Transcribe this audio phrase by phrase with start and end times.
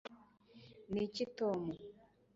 [0.91, 1.61] niki, tom